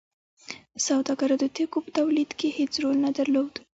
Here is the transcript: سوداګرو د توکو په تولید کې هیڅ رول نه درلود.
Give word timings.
سوداګرو 0.87 1.35
د 1.41 1.45
توکو 1.55 1.77
په 1.85 1.89
تولید 1.99 2.29
کې 2.39 2.55
هیڅ 2.57 2.73
رول 2.83 2.97
نه 3.05 3.11
درلود. 3.17 3.53